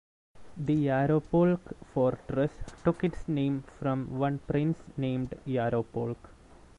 [0.57, 1.59] The Yaropolk
[1.93, 2.49] fortress
[2.83, 6.17] took its name from one prince named Yaropolk.